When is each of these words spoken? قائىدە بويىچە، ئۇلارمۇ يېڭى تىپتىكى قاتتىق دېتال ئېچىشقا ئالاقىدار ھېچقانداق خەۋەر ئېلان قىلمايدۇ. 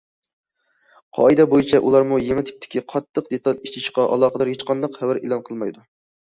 قائىدە 1.17 1.45
بويىچە، 1.51 1.81
ئۇلارمۇ 1.89 2.17
يېڭى 2.29 2.43
تىپتىكى 2.47 2.83
قاتتىق 2.95 3.29
دېتال 3.35 3.61
ئېچىشقا 3.69 4.07
ئالاقىدار 4.17 4.53
ھېچقانداق 4.55 4.99
خەۋەر 5.03 5.21
ئېلان 5.23 5.47
قىلمايدۇ. 5.53 5.87